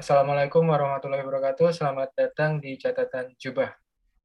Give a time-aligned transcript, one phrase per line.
[0.00, 1.76] Assalamualaikum warahmatullahi wabarakatuh.
[1.76, 3.68] Selamat datang di catatan Jubah.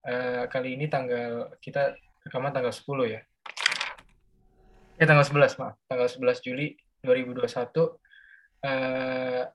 [0.08, 3.20] Uh, kali ini tanggal kita rekaman tanggal 10 ya.
[4.96, 5.76] Eh tanggal 11, maaf.
[5.92, 7.92] Tanggal 11 Juli 2021 uh,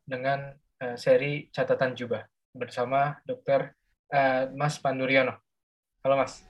[0.04, 0.52] dengan
[0.84, 2.21] uh, seri catatan Jubah
[2.52, 3.73] bersama Dr.
[4.12, 5.41] Uh, Mas Panduriono.
[6.05, 6.45] Halo Mas.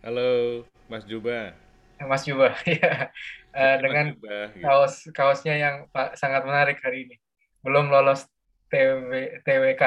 [0.00, 1.52] Halo Mas Jubah.
[2.00, 3.12] Mas Jubah, ya.
[3.52, 4.64] Uh, dengan Jubah, gitu.
[4.64, 5.84] kaos kaosnya yang
[6.16, 7.20] sangat menarik hari ini.
[7.60, 8.24] Belum lolos
[8.70, 9.10] TW,
[9.46, 9.82] TWK.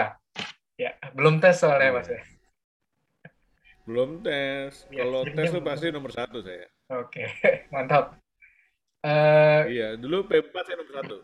[0.80, 2.22] Ya, belum tes soalnya Mas ya.
[3.84, 4.88] Belum tes.
[4.88, 6.72] Ya, Kalau tes itu pasti nomor satu saya.
[6.96, 7.28] Oke,
[7.74, 8.16] mantap.
[9.04, 11.18] Uh, iya, dulu P4 saya nomor satu.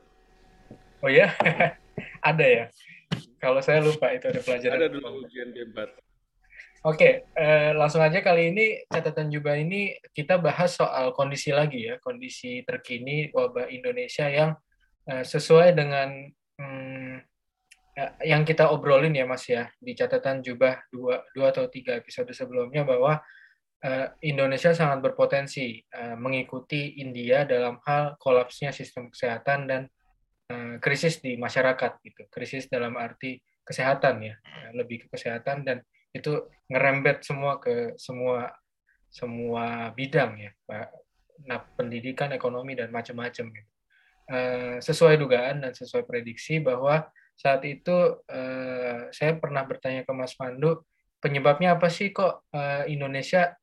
[1.03, 1.31] Oh iya?
[2.29, 2.65] ada ya?
[3.39, 4.75] Kalau saya lupa itu ada pelajaran.
[4.75, 5.77] Ada dulu ujian P4.
[6.85, 11.97] Oke, uh, langsung aja kali ini catatan juga ini kita bahas soal kondisi lagi ya,
[11.97, 14.53] kondisi terkini wabah Indonesia yang
[15.09, 16.29] uh, sesuai dengan
[16.61, 17.34] hmm, Ya,
[18.26, 22.81] yang kita obrolin ya Mas ya di catatan jubah dua, dua atau tiga episode sebelumnya
[22.81, 23.21] bahwa
[23.85, 29.81] uh, Indonesia sangat berpotensi uh, mengikuti India dalam hal kolapsnya sistem kesehatan dan
[30.49, 34.35] uh, krisis di masyarakat gitu krisis dalam arti kesehatan ya
[34.77, 35.81] lebih ke kesehatan dan
[36.13, 38.53] itu ngerembet semua ke semua
[39.09, 40.87] semua bidang ya Pak
[41.49, 43.71] nah pendidikan ekonomi dan macam-macam gitu.
[44.31, 50.33] uh, sesuai dugaan dan sesuai prediksi bahwa saat itu uh, saya pernah bertanya ke Mas
[50.33, 50.83] Pandu
[51.19, 53.55] penyebabnya apa sih kok uh, Indonesia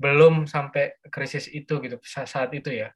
[0.00, 1.78] belum sampai krisis itu?
[1.78, 2.90] Gitu saat itu ya.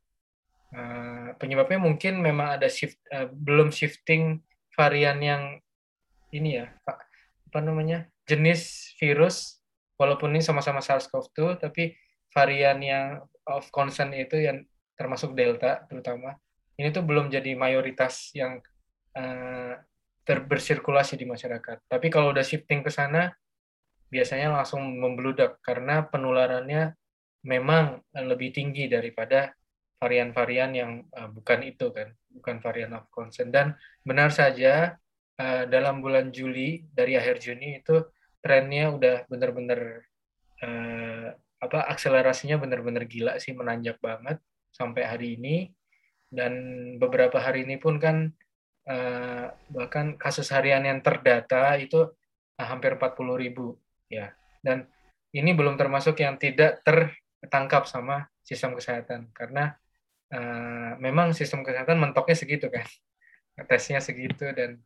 [0.74, 4.42] Uh, penyebabnya mungkin memang ada shift uh, belum shifting
[4.74, 5.42] varian yang
[6.34, 6.98] ini ya Pak
[7.55, 9.62] apa namanya jenis virus
[9.94, 11.94] walaupun ini sama-sama SARS-CoV-2 tapi
[12.34, 14.66] varian yang of concern itu yang
[14.98, 16.34] termasuk Delta terutama
[16.74, 18.58] ini tuh belum jadi mayoritas yang
[19.14, 19.78] uh,
[20.25, 21.84] terbesirkulasi di masyarakat.
[21.89, 23.33] Tapi kalau udah shifting ke sana,
[24.08, 26.96] biasanya langsung membludak karena penularannya
[27.45, 29.52] memang lebih tinggi daripada
[30.01, 33.52] varian-varian yang uh, bukan itu kan, bukan varian of concern.
[33.52, 34.96] Dan benar saja
[35.40, 38.05] uh, dalam bulan Juli dari akhir Juni itu
[38.45, 40.05] trennya udah benar-benar
[40.61, 41.29] uh,
[41.64, 44.36] apa akselerasinya benar-benar gila sih menanjak banget
[44.68, 45.73] sampai hari ini
[46.29, 46.52] dan
[47.01, 48.36] beberapa hari ini pun kan
[48.89, 52.05] uh, bahkan kasus harian yang terdata itu
[52.61, 53.77] uh, hampir 40 ribu
[54.08, 54.33] ya.
[54.64, 54.89] Dan
[55.34, 59.33] ini belum termasuk yang tidak tertangkap sama sistem kesehatan.
[59.34, 59.74] Karena
[60.33, 62.86] uh, memang sistem kesehatan mentoknya segitu kan.
[63.70, 64.83] Tesnya segitu dan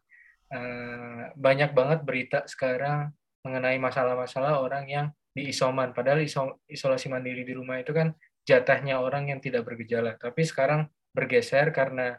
[0.52, 3.12] uh, banyak banget berita sekarang
[3.46, 5.94] mengenai masalah-masalah orang yang di isoman.
[5.94, 8.12] Padahal iso, isolasi mandiri di rumah itu kan
[8.44, 10.16] jatahnya orang yang tidak bergejala.
[10.18, 12.18] Tapi sekarang bergeser karena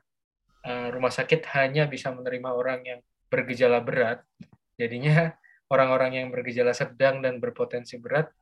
[0.59, 2.99] Eh, rumah sakit hanya bisa menerima orang yang
[3.31, 4.19] bergejala berat.
[4.75, 5.31] Jadinya
[5.73, 8.33] orang-orang yang bergejala sedang dan berpotensi berat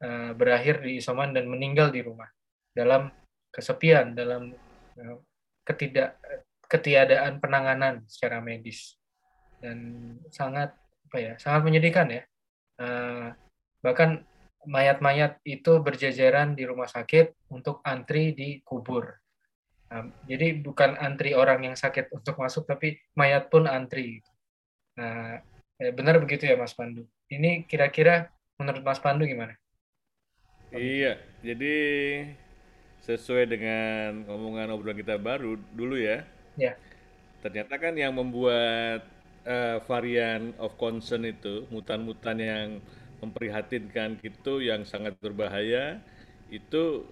[0.00, 2.26] uh, berakhir di isoman dan meninggal di rumah.
[2.74, 3.12] Dalam
[3.52, 4.50] kesepian, dalam
[4.96, 5.18] uh,
[5.62, 6.18] ketidak
[6.66, 8.98] ketiadaan penanganan secara medis.
[9.60, 10.74] Dan sangat
[11.10, 12.22] apa ya sangat menyedihkan ya.
[13.84, 14.10] Bahkan
[14.64, 19.19] mayat-mayat itu berjajaran di rumah sakit untuk antri di kubur
[19.90, 24.22] Nah, jadi bukan antri orang yang sakit untuk masuk, tapi mayat pun antri.
[24.94, 25.42] Nah,
[25.82, 27.10] ya benar begitu ya Mas Pandu.
[27.26, 29.58] Ini kira-kira menurut Mas Pandu gimana?
[30.70, 31.74] Iya, jadi
[33.02, 36.22] sesuai dengan omongan obrolan kita baru dulu ya.
[36.54, 36.78] Ya.
[37.42, 39.02] Ternyata kan yang membuat
[39.42, 42.66] uh, varian of concern itu, mutan-mutan yang
[43.18, 45.98] memprihatinkan itu yang sangat berbahaya,
[46.52, 47.02] itu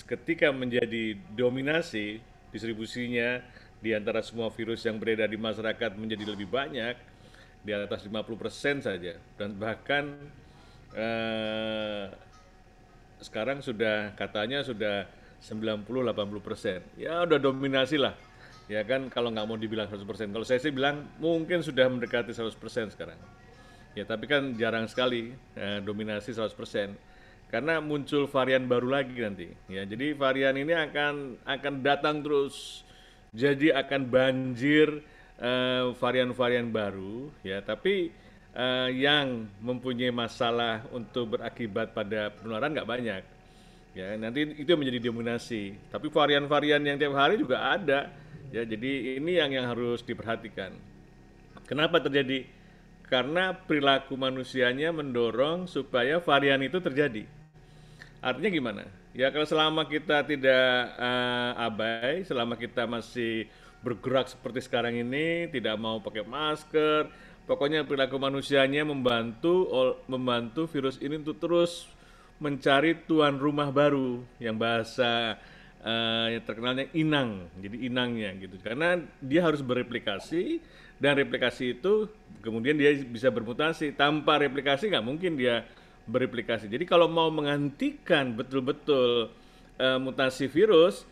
[0.00, 3.44] ketika menjadi dominasi distribusinya
[3.82, 6.96] di antara semua virus yang beredar di masyarakat menjadi lebih banyak
[7.62, 10.16] di atas 50% saja dan bahkan
[10.96, 12.08] eh,
[13.22, 15.06] sekarang sudah katanya sudah
[15.42, 17.02] 90-80%.
[17.02, 18.14] Ya udah dominasi lah.
[18.70, 20.30] Ya kan kalau nggak mau dibilang 100%.
[20.30, 23.18] Kalau saya sih bilang mungkin sudah mendekati 100% sekarang.
[23.98, 27.11] Ya tapi kan jarang sekali eh, dominasi 100%
[27.52, 29.52] karena muncul varian baru lagi nanti.
[29.68, 32.80] Ya jadi varian ini akan akan datang terus.
[33.36, 35.04] Jadi akan banjir
[35.36, 37.60] uh, varian-varian baru ya.
[37.60, 38.08] Tapi
[38.56, 43.22] uh, yang mempunyai masalah untuk berakibat pada penularan nggak banyak.
[43.92, 45.76] Ya nanti itu menjadi dominasi.
[45.92, 48.08] Tapi varian-varian yang tiap hari juga ada.
[48.48, 50.72] Ya jadi ini yang yang harus diperhatikan.
[51.68, 52.48] Kenapa terjadi?
[53.12, 57.28] Karena perilaku manusianya mendorong supaya varian itu terjadi
[58.22, 58.82] Artinya gimana?
[59.12, 63.50] Ya kalau selama kita tidak uh, abai, selama kita masih
[63.82, 67.10] bergerak seperti sekarang ini, tidak mau pakai masker.
[67.50, 69.66] Pokoknya perilaku manusianya membantu
[70.06, 71.90] membantu virus ini untuk terus
[72.38, 75.34] mencari tuan rumah baru yang bahasa
[75.82, 78.54] uh, yang terkenalnya inang, jadi inangnya gitu.
[78.62, 80.62] Karena dia harus bereplikasi
[81.02, 82.06] dan replikasi itu
[82.38, 83.98] kemudian dia bisa bermutasi.
[83.98, 85.66] Tanpa replikasi nggak mungkin dia
[86.06, 86.66] bereplikasi.
[86.66, 89.30] Jadi kalau mau menghentikan betul-betul
[89.78, 91.06] uh, mutasi virus,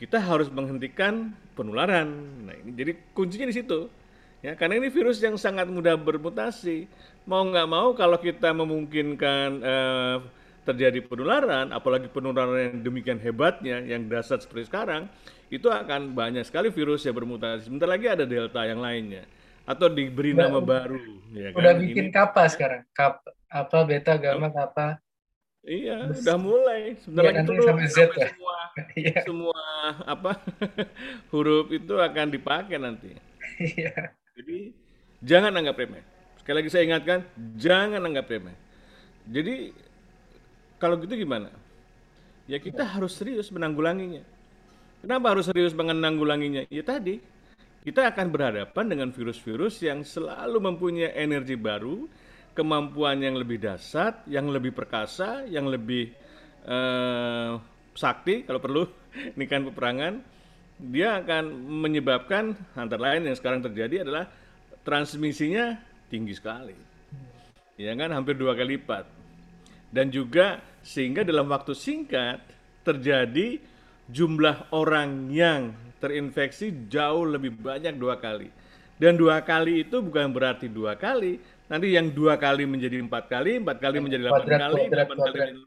[0.00, 2.08] kita harus menghentikan penularan.
[2.48, 3.92] Nah, ini jadi kuncinya di situ.
[4.40, 6.88] Ya, karena ini virus yang sangat mudah bermutasi.
[7.28, 10.16] Mau nggak mau kalau kita memungkinkan uh,
[10.64, 15.12] terjadi penularan, apalagi penularan yang demikian hebatnya, yang dasar seperti sekarang,
[15.52, 17.68] itu akan banyak sekali virus yang bermutasi.
[17.68, 19.28] Sebentar lagi ada delta yang lainnya,
[19.70, 20.98] atau diberi udah, nama baru.
[21.30, 21.82] Ya udah kan?
[21.86, 24.98] bikin Ini, kappa sekarang, kap apa beta gamma kappa.
[25.62, 26.80] Iya, Terus, udah mulai.
[26.98, 28.28] Sebentar iya, itu sampai Z ya.
[28.32, 28.56] Semua,
[28.98, 29.18] iya.
[29.22, 29.62] semua
[30.08, 30.32] apa
[31.32, 33.14] huruf itu akan dipakai nanti.
[33.60, 34.16] Iya.
[34.34, 34.74] Jadi
[35.22, 36.02] jangan anggap remeh.
[36.40, 37.20] Sekali lagi saya ingatkan,
[37.60, 38.56] jangan anggap remeh.
[39.28, 39.70] Jadi
[40.80, 41.52] kalau gitu gimana?
[42.48, 44.24] Ya kita harus serius menanggulanginya.
[45.04, 46.66] Kenapa harus serius menanggulanginya?
[46.72, 47.20] Ya tadi,
[47.80, 52.04] kita akan berhadapan dengan virus-virus yang selalu mempunyai energi baru,
[52.52, 56.12] kemampuan yang lebih dasar, yang lebih perkasa, yang lebih
[56.68, 57.56] uh,
[57.96, 58.84] sakti kalau perlu,
[59.36, 60.20] ini kan peperangan,
[60.76, 61.44] dia akan
[61.84, 64.28] menyebabkan antara lain yang sekarang terjadi adalah
[64.84, 65.76] transmisinya
[66.08, 66.76] tinggi sekali.
[67.80, 69.08] Ya kan hampir dua kali lipat.
[69.88, 72.44] Dan juga sehingga dalam waktu singkat
[72.84, 73.60] terjadi
[74.10, 78.50] jumlah orang yang terinfeksi jauh lebih banyak dua kali.
[79.00, 81.40] Dan dua kali itu bukan berarti dua kali,
[81.72, 85.62] nanti yang dua kali menjadi empat kali, empat kali menjadi delapan kali, delapan kali menjadi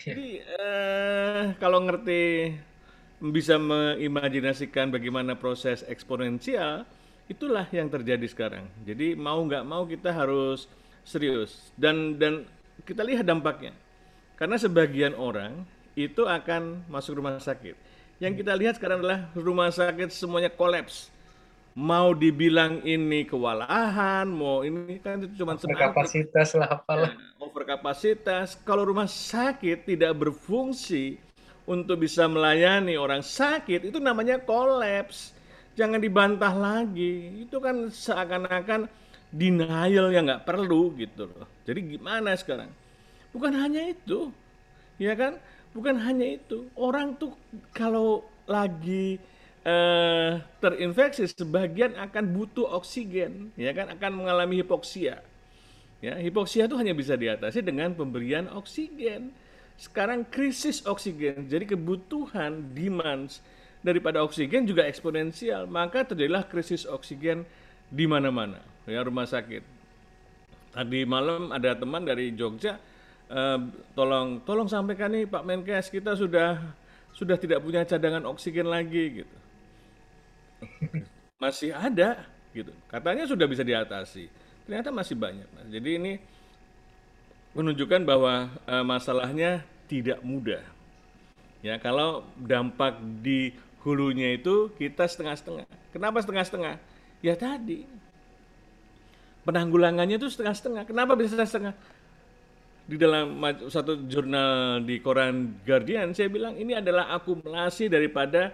[0.00, 2.56] Jadi eh, kalau ngerti
[3.20, 6.88] bisa mengimajinasikan bagaimana proses eksponensial,
[7.28, 8.64] itulah yang terjadi sekarang.
[8.88, 10.64] Jadi mau nggak mau kita harus
[11.04, 12.48] serius dan dan
[12.88, 13.76] kita lihat dampaknya.
[14.40, 15.68] Karena sebagian orang
[16.06, 17.74] itu akan masuk rumah sakit.
[18.20, 21.08] Yang kita lihat sekarang adalah rumah sakit semuanya kolaps.
[21.72, 27.14] Mau dibilang ini kewalahan, mau ini kan itu cuma kapasitas lah apalah.
[27.14, 28.58] Ya, overkapasitas.
[28.66, 31.16] Kalau rumah sakit tidak berfungsi
[31.64, 35.32] untuk bisa melayani orang sakit, itu namanya kolaps.
[35.78, 37.46] Jangan dibantah lagi.
[37.46, 38.90] Itu kan seakan-akan
[39.30, 41.46] denial yang nggak perlu gitu loh.
[41.64, 42.68] Jadi gimana sekarang?
[43.30, 44.34] Bukan hanya itu,
[44.98, 45.38] ya kan?
[45.70, 46.66] Bukan hanya itu.
[46.74, 47.34] Orang tuh
[47.70, 49.22] kalau lagi
[49.62, 53.92] eh, terinfeksi, sebagian akan butuh oksigen, ya kan?
[53.94, 55.22] Akan mengalami hipoksia.
[56.00, 59.30] Ya, hipoksia itu hanya bisa diatasi dengan pemberian oksigen.
[59.76, 63.40] Sekarang krisis oksigen, jadi kebutuhan demands
[63.80, 67.48] daripada oksigen juga eksponensial, maka terjadilah krisis oksigen
[67.88, 69.64] di mana-mana, ya rumah sakit.
[70.76, 72.76] Tadi malam ada teman dari Jogja
[73.94, 76.58] tolong tolong sampaikan nih Pak Menkes kita sudah
[77.14, 79.36] sudah tidak punya cadangan oksigen lagi gitu.
[81.42, 82.74] Masih ada gitu.
[82.90, 84.26] Katanya sudah bisa diatasi.
[84.66, 85.48] Ternyata masih banyak.
[85.70, 86.12] Jadi ini
[87.54, 90.62] menunjukkan bahwa uh, masalahnya tidak mudah.
[91.60, 95.66] Ya, kalau dampak di hulunya itu kita setengah-setengah.
[95.90, 96.78] Kenapa setengah-setengah?
[97.20, 97.84] Ya tadi
[99.44, 100.88] penanggulangannya itu setengah-setengah.
[100.88, 101.74] Kenapa bisa setengah-setengah?
[102.90, 103.38] Di dalam
[103.70, 108.50] satu jurnal di koran Guardian saya bilang ini adalah akumulasi daripada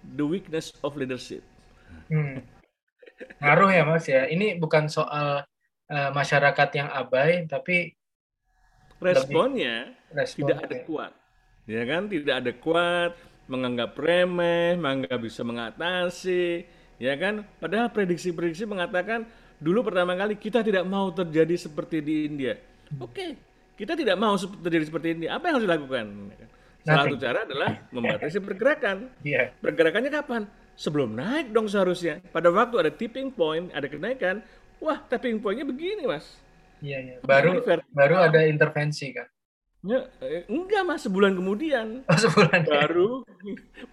[0.00, 1.44] the weakness of leadership.
[2.08, 2.40] Hmm.
[3.44, 4.24] Ngaruh ya Mas ya.
[4.24, 5.44] Ini bukan soal
[5.92, 7.92] uh, masyarakat yang abai tapi
[8.96, 11.12] responnya lebih, tidak ada kuat.
[11.68, 13.12] Ya kan tidak ada kuat,
[13.44, 16.64] menganggap remeh, menganggap bisa mengatasi,
[16.96, 17.44] ya kan?
[17.60, 19.26] Padahal prediksi-prediksi mengatakan
[19.60, 22.54] dulu pertama kali kita tidak mau terjadi seperti di India.
[23.02, 23.30] Oke, okay,
[23.76, 25.26] kita tidak mau terjadi seperti ini.
[25.28, 26.04] Apa yang harus dilakukan?
[26.86, 28.96] Salah satu cara adalah membatasi pergerakan.
[29.20, 29.52] Yeah.
[29.60, 30.42] Pergerakannya kapan?
[30.76, 32.24] Sebelum naik dong seharusnya.
[32.32, 34.44] Pada waktu ada tipping point, ada kenaikan,
[34.80, 36.38] wah tipping pointnya begini mas.
[36.84, 37.16] Iya, iya.
[37.24, 39.26] Baru baru ada intervensi kan?
[39.86, 41.86] Ya, eh, enggak mas, sebulan kemudian.
[42.10, 42.60] Oh, sebulan.
[42.64, 43.10] Baru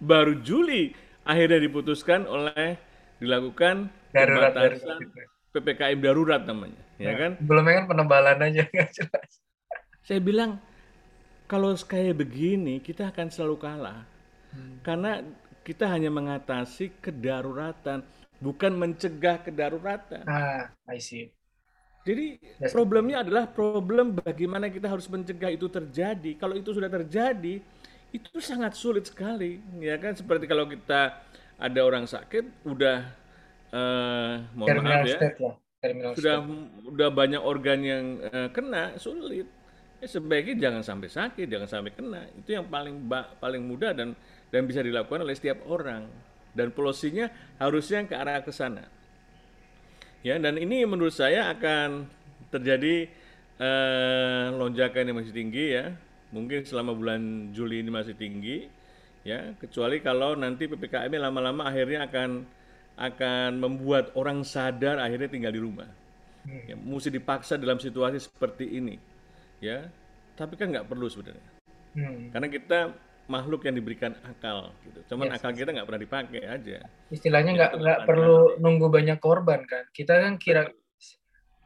[0.00, 0.92] baru Juli
[1.24, 2.76] akhirnya diputuskan oleh
[3.18, 5.28] dilakukan darurat, pembatasan darurat.
[5.54, 7.32] ppkm darurat namanya, ya nah, kan?
[7.40, 9.43] Belum kan penebalan aja nggak jelas.
[10.04, 10.60] Saya bilang
[11.48, 14.04] kalau kayak begini kita akan selalu kalah.
[14.52, 14.78] Hmm.
[14.84, 15.24] Karena
[15.64, 18.04] kita hanya mengatasi kedaruratan,
[18.36, 20.28] bukan mencegah kedaruratan.
[20.28, 21.32] Ah, I see.
[22.04, 26.36] Jadi That's problemnya adalah problem bagaimana kita harus mencegah itu terjadi.
[26.36, 27.64] Kalau itu sudah terjadi,
[28.12, 30.12] itu sangat sulit sekali, ya kan?
[30.12, 31.24] Seperti kalau kita
[31.56, 32.98] ada orang sakit udah
[33.72, 35.40] eh, mohon Terminal maaf ya state.
[35.80, 36.92] Terminal sudah state.
[36.92, 39.48] udah banyak organ yang eh, kena sulit
[40.04, 42.28] ya sebaiknya jangan sampai sakit jangan sampai kena.
[42.36, 43.08] Itu yang paling
[43.40, 44.12] paling mudah dan
[44.52, 46.04] dan bisa dilakukan oleh setiap orang.
[46.54, 48.84] Dan polosinya harusnya ke arah ke sana.
[50.20, 52.06] Ya dan ini menurut saya akan
[52.52, 53.08] terjadi
[53.58, 55.96] eh, lonjakan yang masih tinggi ya.
[56.30, 58.68] Mungkin selama bulan Juli ini masih tinggi
[59.24, 59.56] ya.
[59.56, 62.44] Kecuali kalau nanti ppkm lama-lama akhirnya akan
[62.94, 65.88] akan membuat orang sadar akhirnya tinggal di rumah.
[66.44, 69.13] Ya, mesti dipaksa dalam situasi seperti ini
[69.64, 69.88] ya
[70.36, 71.48] tapi kan nggak perlu sebenarnya.
[71.94, 72.26] Hmm.
[72.34, 72.78] karena kita
[73.30, 75.14] makhluk yang diberikan akal gitu.
[75.14, 76.78] Cuman Yes, akal kita nggak pernah dipakai aja.
[77.08, 79.86] Istilahnya Ya, nggak itu nggak perlu nunggu banyak korban kan.
[79.94, 80.68] Kita kan kira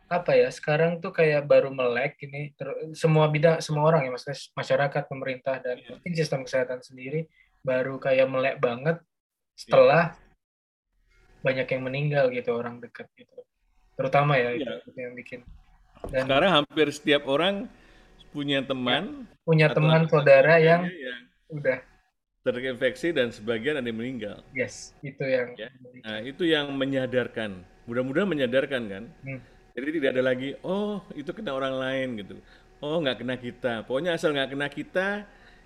[0.08, 4.40] apa ya sekarang tuh kayak baru melek ini ter- semua bidang semua orang ya maksudnya
[4.56, 5.88] masyarakat pemerintah dan Iya.
[5.96, 7.28] mungkin sistem kesehatan sendiri
[7.60, 8.96] baru kayak melek banget
[9.52, 10.16] setelah
[11.40, 13.36] banyak yang meninggal gitu orang dekat gitu.
[13.96, 14.74] Terutama ya itu, Iya.
[14.86, 15.40] itu yang bikin.
[16.08, 17.66] Dan sekarang hampir setiap orang
[18.30, 21.78] punya teman punya atau teman saudara yang yang udah
[22.44, 24.40] terinfeksi dan sebagian ada yang meninggal.
[24.56, 25.68] Yes itu yang ya.
[26.04, 27.60] nah itu yang menyadarkan.
[27.88, 29.04] Mudah-mudahan menyadarkan kan?
[29.24, 29.40] Hmm.
[29.78, 32.36] jadi tidak ada lagi oh itu kena orang lain gitu.
[32.80, 33.72] Oh nggak kena kita.
[33.84, 35.08] Pokoknya asal nggak kena kita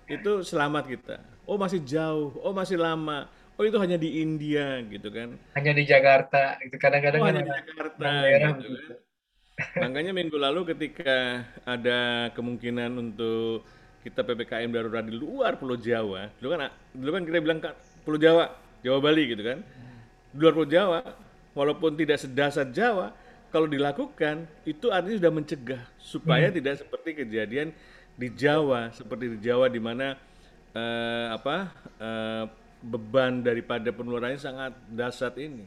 [0.09, 1.15] itu selamat kita.
[1.47, 2.35] Oh masih jauh.
[2.43, 3.31] Oh masih lama.
[3.55, 5.37] Oh itu hanya di India gitu kan.
[5.53, 8.97] Hanya di Jakarta itu kadang-kadang oh kan hanya di Jakarta daerah gitu kan
[9.77, 13.61] makanya minggu lalu ketika ada kemungkinan untuk
[14.01, 18.19] kita PPKM darurat di luar Pulau Jawa dulu kan dulu kan kita bilang kan Pulau
[18.19, 19.63] Jawa Jawa Bali gitu kan.
[20.35, 20.99] Di luar Pulau Jawa
[21.55, 23.15] walaupun tidak sedasar Jawa
[23.47, 27.71] kalau dilakukan itu artinya sudah mencegah supaya tidak seperti kejadian
[28.13, 30.19] di Jawa seperti di Jawa di mana
[30.75, 32.43] eh, apa eh,
[32.83, 35.65] beban daripada penularannya sangat dahsyat ini.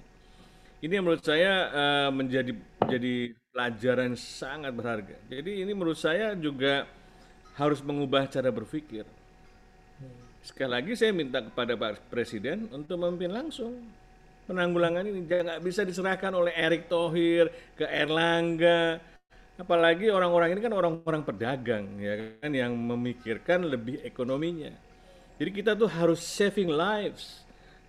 [0.84, 2.52] Ini yang menurut saya eh, menjadi
[2.84, 5.16] jadi pelajaran sangat berharga.
[5.32, 6.84] Jadi ini menurut saya juga
[7.56, 9.08] harus mengubah cara berpikir.
[10.44, 13.80] Sekali lagi saya minta kepada Pak Presiden untuk memimpin langsung
[14.44, 15.24] penanggulangan ini.
[15.24, 19.00] Jangan bisa diserahkan oleh Erick Thohir ke Erlangga.
[19.56, 24.68] Apalagi orang-orang ini kan orang-orang pedagang ya kan yang memikirkan lebih ekonominya.
[25.40, 27.40] Jadi kita tuh harus saving lives.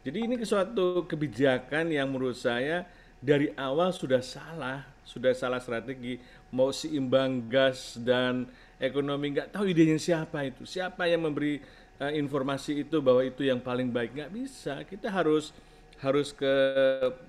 [0.08, 2.88] Jadi ini suatu kebijakan yang menurut saya
[3.20, 6.20] dari awal sudah salah, sudah salah strategi.
[6.52, 8.44] Mau seimbang gas dan
[8.76, 11.64] ekonomi nggak tahu idenya siapa itu, siapa yang memberi
[12.04, 14.84] eh, informasi itu bahwa itu yang paling baik nggak bisa.
[14.84, 15.56] Kita harus
[16.04, 16.54] harus ke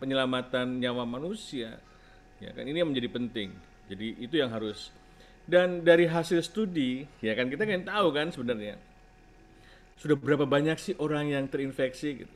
[0.03, 1.79] penyelamatan nyawa manusia,
[2.43, 3.55] ya kan ini yang menjadi penting.
[3.87, 4.91] Jadi itu yang harus.
[5.49, 8.77] Dan dari hasil studi, ya kan kita kan tahu kan sebenarnya
[9.99, 12.35] sudah berapa banyak sih orang yang terinfeksi gitu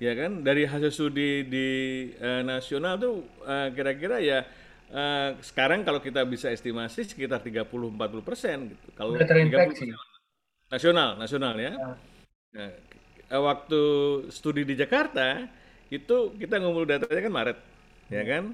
[0.00, 0.42] ya kan?
[0.44, 1.68] Dari hasil studi di
[2.16, 4.44] eh, nasional tuh eh, kira-kira ya
[4.90, 8.86] eh, sekarang kalau kita bisa estimasi sekitar 30-40 persen gitu.
[8.96, 9.92] Kalau terinfeksi?
[9.92, 11.72] 30% nasional nasional ya.
[11.78, 11.96] Ah.
[12.56, 12.70] Nah,
[13.42, 13.82] waktu
[14.32, 15.46] studi di Jakarta
[15.90, 17.58] itu kita ngumpul datanya kan Maret
[18.10, 18.44] ya kan?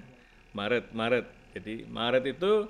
[0.52, 1.26] Maret Maret.
[1.52, 2.68] Jadi Maret itu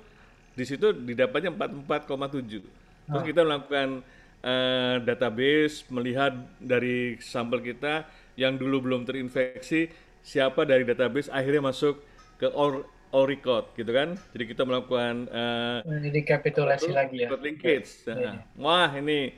[0.53, 2.61] di situ didapatnya 44,7
[3.09, 4.05] terus kita melakukan
[4.45, 8.05] eh, database melihat dari sampel kita
[8.39, 9.91] yang dulu belum terinfeksi
[10.23, 11.99] siapa dari database akhirnya masuk
[12.39, 15.77] ke all, all record gitu kan jadi kita melakukan eh,
[16.09, 19.35] jadi kapitulasi lagi ya linkage Nah, wah ini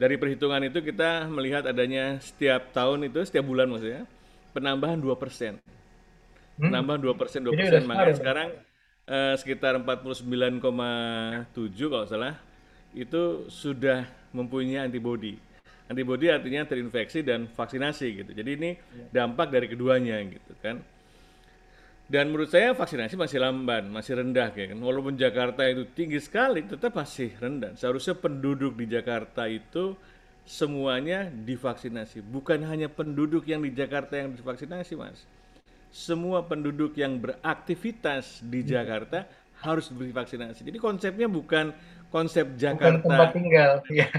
[0.00, 4.08] dari perhitungan itu kita melihat adanya setiap tahun itu setiap bulan maksudnya
[4.56, 5.60] penambahan 2%.
[6.60, 7.52] Penambahan 2%, 2%.
[7.52, 7.52] Hmm.
[7.52, 8.16] Jadi udah Makanya separuh.
[8.16, 8.48] sekarang
[9.08, 12.34] eh, sekitar 49,7 kalau salah
[12.96, 15.36] itu sudah mempunyai antibody.
[15.90, 18.30] Antibody artinya terinfeksi dan vaksinasi gitu.
[18.30, 18.70] Jadi ini
[19.10, 20.78] dampak dari keduanya gitu kan.
[22.10, 24.78] Dan menurut saya vaksinasi masih lamban, masih rendah kayak kan.
[24.78, 27.74] Walaupun Jakarta itu tinggi sekali, tetap masih rendah.
[27.74, 29.94] Seharusnya penduduk di Jakarta itu
[30.46, 32.22] semuanya divaksinasi.
[32.22, 35.22] Bukan hanya penduduk yang di Jakarta yang divaksinasi, Mas.
[35.90, 39.26] Semua penduduk yang beraktivitas di Jakarta
[39.62, 40.66] harus divaksinasi.
[40.66, 41.74] Jadi konsepnya bukan
[42.10, 44.10] konsep bukan Jakarta tempat tinggal ya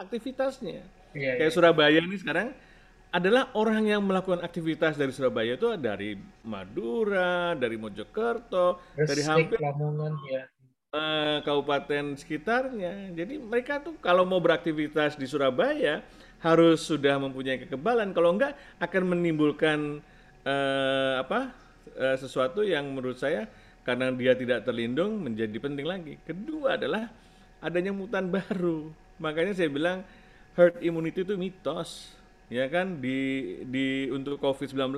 [0.00, 0.82] aktivitasnya.
[1.12, 2.52] iya Kayak Surabaya ini sekarang
[3.08, 6.12] adalah orang yang melakukan aktivitas dari Surabaya itu dari
[6.44, 10.42] Madura, dari Mojokerto, dari Gresik hampir Lamongan ya
[10.92, 13.12] eh, kabupaten sekitarnya.
[13.12, 16.04] Jadi mereka tuh kalau mau beraktivitas di Surabaya
[16.38, 18.12] harus sudah mempunyai kekebalan.
[18.12, 20.00] Kalau enggak akan menimbulkan
[20.44, 21.52] eh, apa
[21.96, 23.48] eh, sesuatu yang menurut saya
[23.84, 26.14] karena dia tidak terlindung menjadi penting lagi.
[26.24, 27.08] Kedua adalah
[27.64, 29.07] adanya mutan baru.
[29.18, 30.06] Makanya saya bilang
[30.54, 32.14] herd immunity itu mitos.
[32.48, 34.96] ya kan di di untuk COVID-19.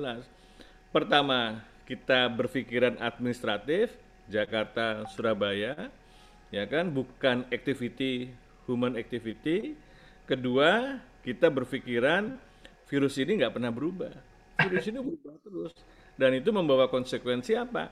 [0.95, 3.91] Pertama, kita berpikiran administratif
[4.31, 5.91] Jakarta Surabaya
[6.47, 8.31] ya kan bukan activity
[8.63, 9.75] human activity.
[10.23, 10.95] Kedua,
[11.27, 12.39] kita berpikiran
[12.87, 14.15] virus ini nggak pernah berubah.
[14.63, 15.73] Virus ini berubah terus
[16.15, 17.91] dan itu membawa konsekuensi apa?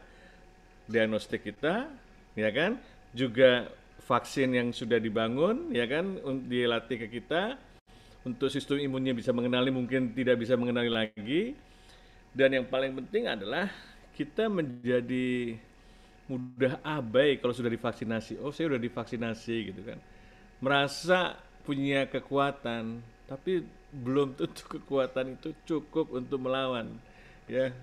[0.88, 1.92] Diagnostik kita
[2.38, 2.80] ya kan
[3.12, 3.68] juga
[4.10, 6.06] vaksin yang sudah dibangun ya kan
[6.50, 7.44] dilatih ke kita
[8.28, 11.44] untuk sistem imunnya bisa mengenali mungkin tidak bisa mengenali lagi
[12.34, 13.70] dan yang paling penting adalah
[14.18, 15.58] kita menjadi
[16.30, 19.98] mudah abai kalau sudah divaksinasi oh saya sudah divaksinasi gitu kan
[20.62, 26.98] merasa punya kekuatan tapi belum tentu kekuatan itu cukup untuk melawan
[27.50, 27.74] ya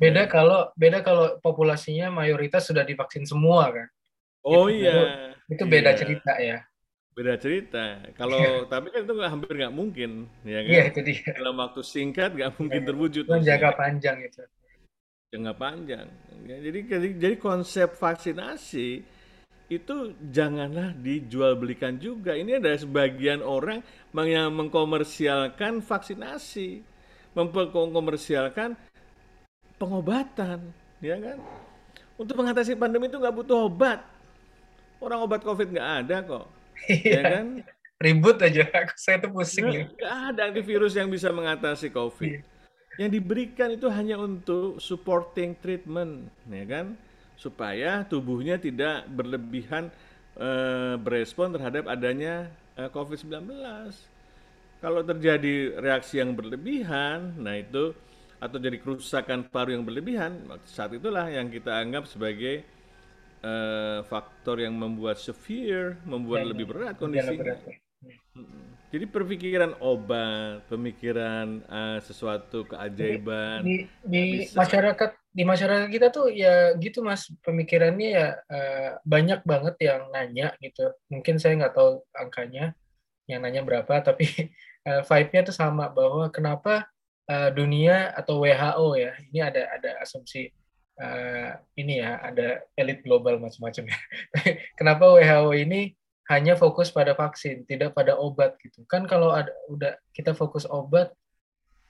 [0.00, 3.86] beda kalau beda kalau populasinya mayoritas sudah divaksin semua kan
[4.44, 4.98] Oh gitu.
[4.98, 5.31] iya.
[5.52, 5.98] Itu beda iya.
[5.98, 6.58] cerita ya.
[7.12, 7.84] Beda cerita.
[8.16, 8.40] Kalau
[8.72, 10.10] tapi kan itu hampir nggak mungkin,
[10.48, 10.72] ya kan?
[10.72, 11.30] Iya itu dia.
[11.36, 13.24] Dalam waktu singkat nggak mungkin ya, terwujud.
[13.28, 14.42] Itu jangka panjang itu.
[15.32, 16.06] Jangka panjang.
[16.48, 18.88] Ya, jadi, jadi jadi konsep vaksinasi
[19.72, 19.96] itu
[20.28, 22.36] janganlah dijual belikan juga.
[22.36, 23.80] Ini ada sebagian orang
[24.12, 26.84] yang mengkomersialkan vaksinasi,
[27.32, 28.76] mengkomersialkan
[29.80, 30.68] pengobatan,
[31.00, 31.40] ya kan?
[32.20, 34.04] Untuk mengatasi pandemi itu nggak butuh obat
[35.02, 36.46] Orang obat COVID nggak ada kok.
[36.82, 37.14] Iya.
[37.14, 37.46] ya kan?
[38.02, 38.66] Ribut aja.
[38.98, 39.70] Saya tuh pusing.
[39.70, 40.34] Nggak, ya.
[40.34, 42.26] ada antivirus yang bisa mengatasi COVID.
[42.26, 42.40] Iya.
[42.98, 46.98] Yang diberikan itu hanya untuk supporting treatment, ya kan?
[47.38, 49.94] Supaya tubuhnya tidak berlebihan
[50.36, 53.46] eh, berespon terhadap adanya eh, COVID-19.
[54.82, 57.94] Kalau terjadi reaksi yang berlebihan, nah itu
[58.42, 62.66] atau jadi kerusakan paru yang berlebihan, saat itulah yang kita anggap sebagai
[63.42, 67.58] uh, faktor yang membuat severe, membuat ya, lebih berat kondisinya.
[68.92, 76.76] Jadi perpikiran obat, pemikiran uh, sesuatu keajaiban di, di masyarakat di masyarakat kita tuh ya
[76.76, 77.32] gitu mas.
[77.40, 80.92] Pemikirannya ya uh, banyak banget yang nanya gitu.
[81.08, 82.76] Mungkin saya nggak tahu angkanya
[83.24, 84.52] yang nanya berapa, tapi
[84.84, 86.84] uh, vibe-nya tuh sama bahwa kenapa
[87.32, 90.52] uh, dunia atau WHO ya ini ada ada asumsi
[91.02, 93.98] uh, ini ya ada elit global macam-macam ya.
[94.78, 95.98] Kenapa WHO ini
[96.30, 98.86] hanya fokus pada vaksin, tidak pada obat gitu.
[98.86, 101.10] Kan kalau ada udah kita fokus obat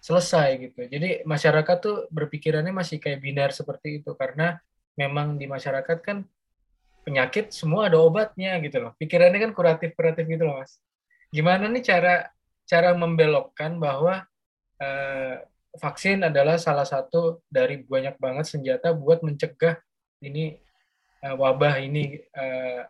[0.03, 0.89] selesai gitu.
[0.89, 4.59] Jadi masyarakat tuh berpikirannya masih kayak binar seperti itu karena
[4.99, 6.27] memang di masyarakat kan
[7.07, 8.93] penyakit semua ada obatnya gitu loh.
[8.99, 10.81] Pikirannya kan kuratif-kuratif gitu loh, Mas.
[11.31, 12.33] Gimana nih cara
[12.67, 14.25] cara membelokkan bahwa
[14.81, 15.37] uh,
[15.77, 19.81] vaksin adalah salah satu dari banyak banget senjata buat mencegah
[20.21, 20.57] ini
[21.25, 22.85] uh, wabah ini uh,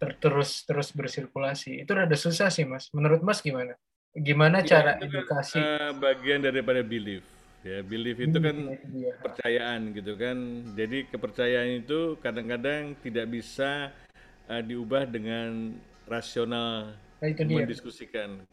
[0.00, 1.84] ter terus terus bersirkulasi.
[1.84, 2.90] Itu rada susah sih, Mas.
[2.90, 3.76] Menurut Mas gimana?
[4.14, 5.58] Gimana ya, cara edukasi?
[5.58, 7.26] Uh, bagian daripada belief.
[7.64, 8.56] Ya, belief itu kan
[9.24, 10.36] kepercayaan gitu kan.
[10.76, 13.88] Jadi kepercayaan itu kadang-kadang tidak bisa
[14.52, 15.72] uh, diubah dengan
[16.04, 16.92] rasional
[17.24, 18.44] nah, itu mendiskusikan.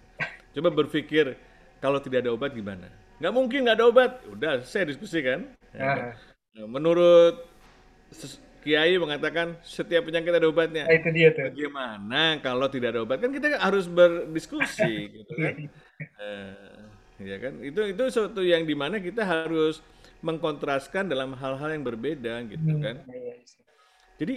[0.56, 1.36] Coba berpikir
[1.84, 2.88] kalau tidak ada obat gimana?
[3.22, 5.46] Nggak mungkin nggak ada obat udah saya diskusi kan
[5.78, 6.18] ya,
[6.58, 7.48] nah, menurut
[8.62, 10.86] Kiai mengatakan setiap penyakit ada obatnya.
[10.86, 11.50] Nah, itu dia tuh.
[11.50, 13.18] Bagaimana kalau tidak ada obat?
[13.18, 15.56] Kan kita harus berdiskusi gitu kan.
[16.22, 16.86] uh,
[17.18, 17.58] ya kan?
[17.66, 19.82] Itu itu suatu yang di mana kita harus
[20.22, 22.96] mengkontraskan dalam hal-hal yang berbeda gitu hmm, kan.
[23.10, 23.36] Iya, iya.
[24.22, 24.36] Jadi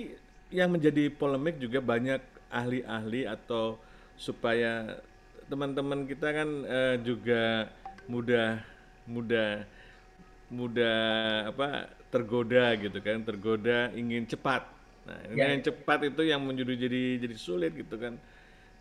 [0.48, 3.76] yang menjadi polemik juga banyak ahli-ahli atau
[4.16, 5.04] supaya
[5.52, 7.68] teman-teman kita kan uh, juga
[8.08, 8.64] mudah
[9.04, 9.64] mudah
[10.52, 11.00] mudah
[11.50, 14.68] apa tergoda gitu kan tergoda ingin cepat.
[15.04, 15.50] Nah ini ya.
[15.52, 18.16] yang cepat itu yang menjadi jadi jadi sulit gitu kan.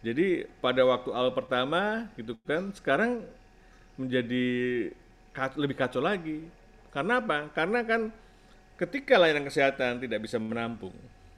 [0.03, 3.23] Jadi pada waktu awal pertama gitu kan sekarang
[3.95, 4.45] menjadi
[5.55, 6.45] lebih kacau lagi.
[6.93, 7.49] Karena apa?
[7.55, 8.13] Karena kan
[8.77, 10.93] ketika layanan kesehatan tidak bisa menampung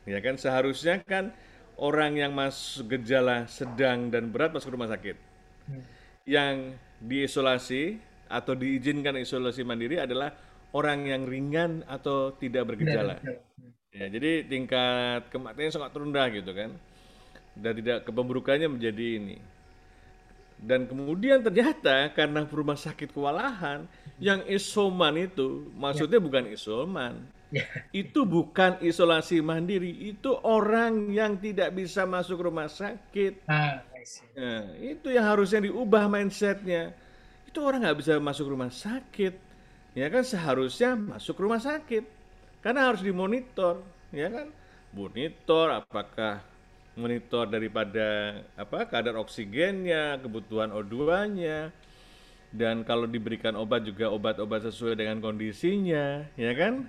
[0.05, 1.33] ya kan seharusnya kan
[1.75, 5.17] orang yang masuk gejala sedang dan berat masuk rumah sakit.
[5.65, 5.81] Hmm.
[6.29, 7.97] yang diisolasi
[8.29, 10.33] atau diizinkan isolasi mandiri adalah
[10.75, 13.21] orang yang ringan atau tidak bergejala.
[13.95, 16.75] Ya, jadi tingkat kematian sangat rendah gitu kan.
[17.55, 19.37] Dan tidak kepemburukannya menjadi ini.
[20.59, 23.87] Dan kemudian ternyata karena rumah sakit kewalahan,
[24.19, 26.23] yang isoman itu maksudnya ya.
[26.23, 27.13] bukan isoman.
[27.53, 27.63] Ya.
[27.95, 33.47] Itu bukan isolasi mandiri, itu orang yang tidak bisa masuk rumah sakit.
[33.47, 33.79] Ah,
[34.35, 36.91] nah, itu yang harusnya diubah mindsetnya
[37.55, 39.39] itu orang nggak bisa masuk rumah sakit.
[39.95, 42.03] Ya kan seharusnya masuk rumah sakit.
[42.59, 43.79] Karena harus dimonitor
[44.11, 44.51] ya kan?
[44.91, 46.43] Monitor apakah
[46.99, 51.71] monitor daripada apa kadar oksigennya kebutuhan O2-nya
[52.55, 56.87] dan kalau diberikan obat juga obat-obat sesuai dengan kondisinya, ya kan?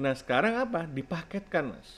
[0.00, 0.88] Nah sekarang apa?
[0.88, 1.88] Dipaketkan mas,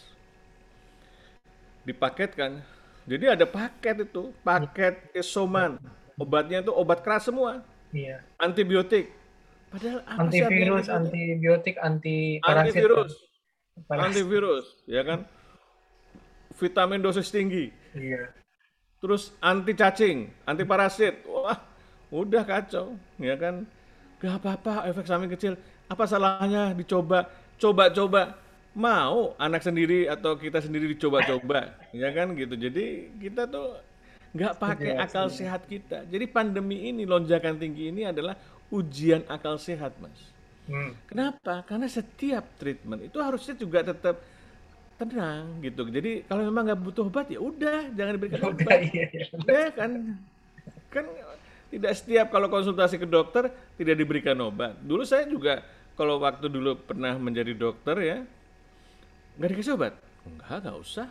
[1.86, 2.62] dipaketkan.
[3.06, 5.78] Jadi ada paket itu, paket isoman,
[6.18, 8.22] obatnya itu obat keras semua, Iya.
[8.38, 9.10] antibiotik.
[9.70, 10.90] Padahal apa Antivirus, antibiotik?
[10.90, 12.74] antibiotik, anti parasit.
[12.74, 13.12] Antivirus,
[13.86, 14.06] Parasit.
[14.06, 15.20] antivirus, ya kan?
[16.52, 18.34] Vitamin dosis tinggi, Iya.
[18.98, 21.22] terus anti cacing, anti parasit.
[21.24, 21.56] Wah,
[22.10, 23.64] udah kacau, ya kan?
[24.20, 25.54] Gak apa-apa, efek samping kecil.
[25.88, 27.30] Apa salahnya dicoba?
[27.56, 28.36] Coba-coba.
[28.70, 32.54] Mau anak sendiri atau kita sendiri dicoba-coba, ya kan gitu.
[32.54, 33.80] Jadi kita tuh
[34.30, 36.06] nggak pakai akal sehat kita.
[36.06, 38.38] Jadi pandemi ini, lonjakan tinggi ini adalah
[38.70, 40.30] ujian akal sehat, Mas.
[40.70, 40.94] Hmm.
[41.10, 41.66] Kenapa?
[41.66, 44.22] Karena setiap treatment itu harusnya juga tetap
[45.00, 45.82] tenang gitu.
[45.88, 48.78] Jadi kalau memang nggak butuh obat ya udah jangan diberikan Udah, obat.
[48.92, 49.24] iya, iya.
[49.48, 49.90] Ya kan?
[50.92, 51.04] Kan
[51.72, 53.48] tidak setiap kalau konsultasi ke dokter
[53.80, 54.76] tidak diberikan obat.
[54.84, 55.64] Dulu saya juga
[55.96, 58.18] kalau waktu dulu pernah menjadi dokter ya
[59.40, 59.94] nggak dikasih obat.
[60.28, 61.08] Enggak, nggak usah.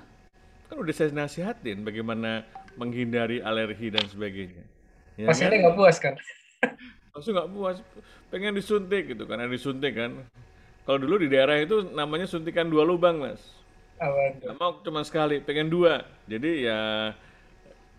[0.69, 2.45] Kan udah saya nasihatin bagaimana
[2.79, 4.63] menghindari alergi dan sebagainya.
[5.19, 5.35] Ya kan?
[5.35, 6.15] Pasiennya nggak puas kan?
[7.11, 7.77] Langsung nggak puas,
[8.31, 10.23] pengen disuntik gitu karena disuntik kan.
[10.87, 13.43] Kalau dulu di daerah itu namanya suntikan dua lubang mas.
[13.99, 14.47] Tuh?
[14.47, 16.07] Nggak mau cuma sekali, pengen dua.
[16.23, 17.11] Jadi ya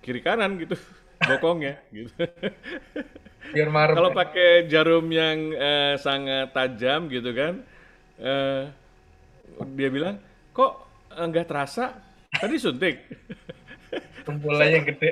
[0.00, 0.80] kiri kanan gitu,
[1.28, 2.10] bokongnya gitu.
[3.54, 3.94] Biar marem.
[4.00, 4.18] Kalau kan?
[4.24, 7.60] pakai jarum yang eh, sangat tajam gitu kan,
[8.16, 8.62] eh,
[9.76, 10.16] dia bilang
[10.56, 12.00] kok eh, nggak terasa
[12.32, 12.96] tadi suntik.
[14.26, 15.10] Tumpulannya gede.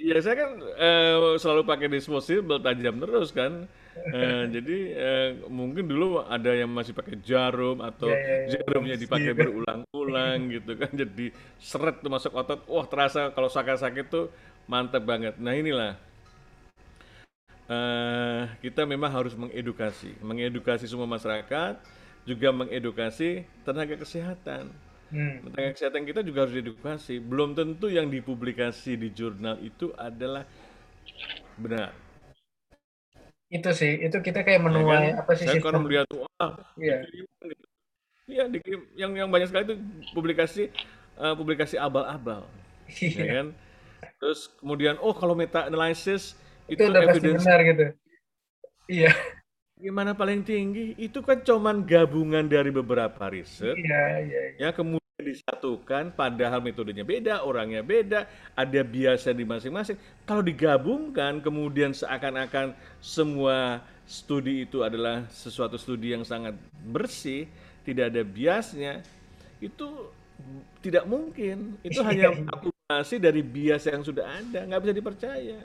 [0.00, 3.68] Iya, saya kan eh, selalu pakai disposable tajam terus kan.
[4.16, 8.48] Eh, jadi eh, mungkin dulu ada yang masih pakai jarum atau Iya, iya, iya.
[8.56, 9.38] jarumnya dipakai Iya.
[9.38, 10.90] berulang-ulang gitu kan.
[10.94, 11.26] Jadi
[11.60, 12.60] seret tuh masuk otot.
[12.70, 14.32] Wah, terasa kalau sakit-sakit tuh
[14.64, 15.36] mantep banget.
[15.36, 15.92] Nah, inilah
[17.70, 21.76] eh, kita memang harus mengedukasi, mengedukasi semua masyarakat,
[22.26, 24.70] juga mengedukasi tenaga kesehatan.
[25.10, 25.42] Hmm.
[25.42, 27.18] Tenaga kesehatan kita juga harus diedukasi.
[27.18, 30.46] Belum tentu yang dipublikasi di jurnal itu adalah
[31.58, 31.90] benar.
[33.50, 34.66] Itu sih, itu kita kayak Ya kan?
[34.70, 35.82] menuai apa sih Saya karena sistem?
[35.82, 36.96] melihat wah Iya.
[37.02, 37.26] dikirim.
[38.30, 38.82] Iya, dikirim.
[38.94, 39.76] Yang yang banyak sekali itu
[40.14, 40.62] publikasi
[41.20, 42.46] eh, publikasi abal-abal,
[43.18, 43.26] ya Iya.
[43.26, 43.46] kan?
[44.22, 46.38] Terus kemudian oh kalau meta analysis
[46.70, 47.84] Itu itu udah pasti benar gitu.
[48.86, 49.10] Iya.
[49.80, 50.92] Gimana paling tinggi?
[51.00, 54.40] Itu kan cuman gabungan dari beberapa riset Iya, iya.
[54.60, 54.68] iya.
[54.68, 59.96] ya kemudian disatukan padahal metodenya beda, orangnya beda, ada biasa di masing-masing.
[60.28, 66.56] Kalau digabungkan kemudian seakan-akan semua studi itu adalah sesuatu studi yang sangat
[66.88, 67.48] bersih,
[67.84, 69.04] tidak ada biasnya,
[69.60, 70.08] itu
[70.80, 71.76] tidak mungkin.
[71.84, 72.32] Itu hanya
[72.90, 75.58] akumulasi dari bias yang sudah ada, nggak bisa dipercaya.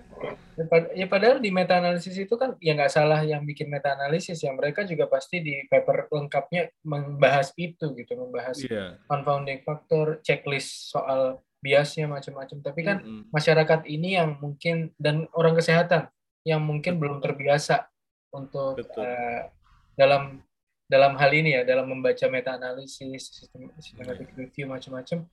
[0.56, 4.38] Ya, ya padahal di meta analisis itu kan ya nggak salah yang bikin meta analisis
[4.46, 9.02] ya mereka juga pasti di paper lengkapnya membahas itu gitu membahas Iya.
[9.10, 13.34] confounding factor checklist soal biasnya macam-macam tapi kan Mm-mm.
[13.34, 16.06] masyarakat ini yang mungkin dan orang kesehatan
[16.46, 17.90] yang mungkin belum terbiasa
[18.30, 19.02] untuk Betul.
[19.02, 19.50] eh,
[19.98, 20.46] dalam
[20.86, 25.26] dalam hal ini ya dalam membaca meta analisis sistem systematic review macam-macam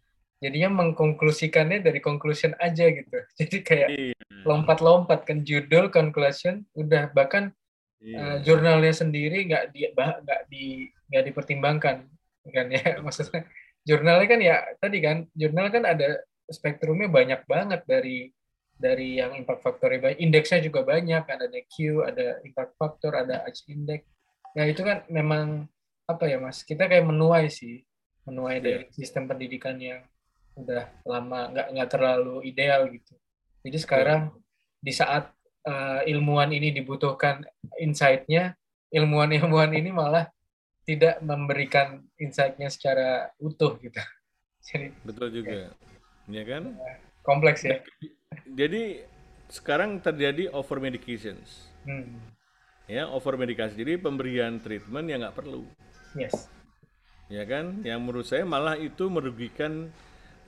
[0.43, 4.15] jadinya mengkonklusikannya dari conclusion aja gitu jadi kayak Iya.
[4.43, 7.55] lompat-lompat kan judul conclusion udah bahkan
[8.03, 8.19] Iya.
[8.19, 10.65] eh, jurnalnya sendiri nggak di nggak di
[11.07, 11.97] nggak dipertimbangkan
[12.51, 13.47] kan ya maksudnya
[13.87, 16.19] jurnalnya kan ya tadi kan jurnal kan ada
[16.51, 18.35] spektrumnya banyak banget dari
[18.75, 23.71] dari yang impact factor banyak indeksnya juga banyak ada NQ ada impact factor ada H
[23.71, 24.03] index
[24.59, 25.71] ya itu kan memang
[26.11, 27.87] apa ya mas kita kayak menuai sih
[28.27, 28.67] menuai Iya.
[28.67, 30.03] dari sistem pendidikan yang
[30.53, 33.17] udah lama nggak nggak terlalu ideal gitu
[33.63, 34.35] jadi sekarang
[34.83, 35.31] di saat
[35.63, 37.47] eh, ilmuwan ini dibutuhkan
[37.79, 38.59] insight-nya,
[38.91, 40.27] ilmuwan-ilmuwan ini malah
[40.83, 44.03] tidak memberikan insight-nya secara utuh gitu.
[44.67, 45.71] Jadi Betul juga.
[46.27, 46.79] Ya kan?
[47.23, 47.79] kompleks ya.
[48.51, 49.07] Jadi
[49.47, 51.71] sekarang terjadi over medications.
[51.87, 52.19] Hmm.
[52.91, 53.79] Ya, over medikasi.
[53.79, 55.63] Jadi pemberian treatment yang nggak perlu.
[56.19, 56.51] Yes.
[57.31, 57.79] Ya kan?
[57.87, 59.95] Yang menurut saya malah itu merugikan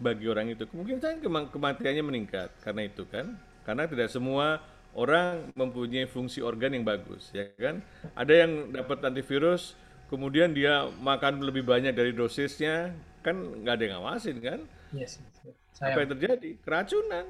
[0.05, 0.69] bagi orang itu.
[0.69, 3.33] Kemungkinan kema- kematiannya meningkat karena itu kan.
[3.64, 4.61] Karena tidak semua
[4.93, 7.81] orang mempunyai fungsi organ yang bagus, ya kan?
[8.12, 9.73] Ada yang dapat antivirus,
[10.12, 12.93] kemudian dia makan lebih banyak dari dosisnya,
[13.25, 14.61] kan nggak ada yang ngawasin kan?
[14.93, 15.19] Yes.
[15.43, 15.57] yes.
[15.81, 16.51] Apa yang terjadi?
[16.61, 17.27] Keracunan.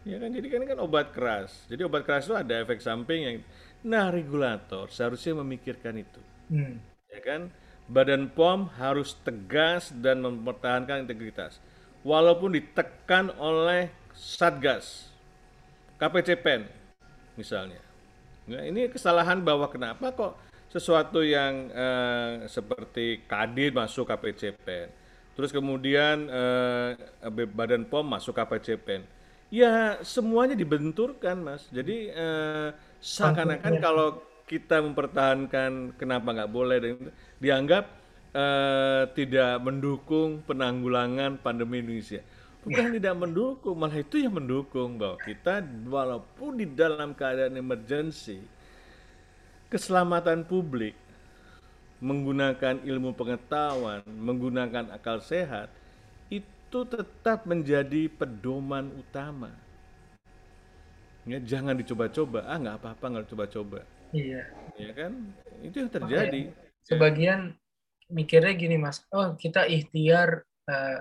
[0.00, 1.68] Ya kan, jadi kan ini kan obat keras.
[1.68, 3.36] Jadi obat keras itu ada efek samping yang
[3.80, 6.20] nah regulator seharusnya memikirkan itu.
[6.52, 6.80] Hmm.
[7.08, 7.48] Ya kan?
[7.90, 11.58] Badan POM harus tegas dan mempertahankan integritas.
[12.06, 15.10] Walaupun ditekan oleh Satgas,
[15.98, 16.70] KPCPEN
[17.34, 17.82] misalnya.
[18.46, 20.38] Ya, ini kesalahan bahwa kenapa kok
[20.70, 24.86] sesuatu yang eh, seperti Kadin masuk KPCPEN,
[25.34, 26.94] terus kemudian eh,
[27.50, 29.02] Badan POM masuk KPCPEN.
[29.50, 31.66] Ya semuanya dibenturkan, Mas.
[31.74, 32.70] Jadi eh,
[33.02, 37.86] seakan-akan kalau kita mempertahankan kenapa nggak boleh dan dianggap
[38.34, 42.18] eh, tidak mendukung penanggulangan pandemi Indonesia.
[42.60, 48.42] Bukan tidak mendukung, malah itu yang mendukung bahwa kita walaupun di dalam keadaan emergency,
[49.72, 50.92] keselamatan publik
[52.04, 55.72] menggunakan ilmu pengetahuan, menggunakan akal sehat,
[56.28, 59.54] itu tetap menjadi pedoman utama.
[61.24, 62.44] Ya, jangan dicoba-coba.
[62.44, 63.80] Ah, nggak apa-apa nggak coba-coba.
[64.10, 64.42] Iya.
[64.78, 65.12] Ya kan?
[65.62, 66.40] Itu yang terjadi.
[66.86, 67.54] Sebagian
[68.10, 69.04] mikirnya gini, Mas.
[69.14, 70.96] Oh, kita ikhtiar uh,